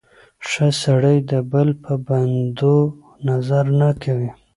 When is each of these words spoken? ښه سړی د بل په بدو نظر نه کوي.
ښه 0.47 0.67
سړی 0.83 1.17
د 1.31 1.31
بل 1.51 1.69
په 1.83 1.93
بدو 2.07 2.77
نظر 3.27 3.65
نه 3.79 3.89
کوي. 4.03 4.29